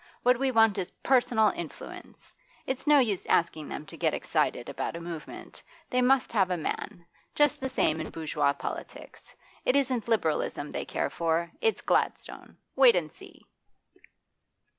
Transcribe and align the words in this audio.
What 0.23 0.39
we 0.39 0.49
want 0.51 0.79
is 0.79 0.89
personal 1.03 1.49
influence. 1.55 2.33
It's 2.65 2.87
no 2.87 2.97
use 2.97 3.23
asking 3.27 3.69
them 3.69 3.85
to 3.85 3.95
get 3.95 4.15
excited 4.15 4.67
about 4.67 4.95
a 4.95 4.99
movement; 4.99 5.61
they 5.91 6.01
must 6.01 6.31
have 6.31 6.49
a 6.49 6.57
man. 6.57 7.05
Just 7.35 7.61
the 7.61 7.69
same 7.69 8.01
in 8.01 8.09
bourgeois 8.09 8.53
politics. 8.53 9.35
It 9.63 9.75
isn't 9.75 10.07
Liberalism 10.07 10.71
they 10.71 10.85
care 10.85 11.11
for; 11.11 11.51
it's 11.61 11.81
Gladstone. 11.81 12.57
Wait 12.75 12.95
and 12.95 13.11
see! 13.11 13.45